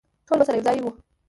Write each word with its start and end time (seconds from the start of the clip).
ټول 0.27 0.37
به 0.39 0.45
سره 0.47 0.57
یوځای 0.57 0.77
وو. 0.83 0.91